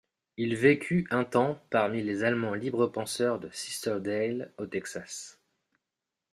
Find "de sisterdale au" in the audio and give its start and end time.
3.39-4.65